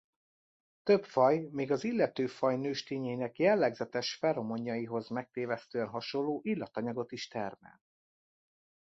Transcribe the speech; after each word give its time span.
Több 0.83 1.03
faj 1.03 1.47
még 1.51 1.71
az 1.71 1.83
illető 1.83 2.27
faj 2.27 2.57
nőstényeinek 2.57 3.37
jellegzetes 3.39 4.15
feromonjaihoz 4.15 5.09
megtévesztően 5.09 5.87
hasonló 5.87 6.39
illatanyagot 6.43 7.11
is 7.11 7.27
termel. 7.27 7.81